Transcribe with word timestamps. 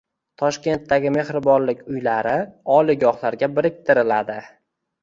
Toshkentdagi 0.41 1.11
mehribonlik 1.17 1.85
uylari 1.97 2.35
oliygohlarga 2.79 3.53
biriktiriladi 3.61 4.43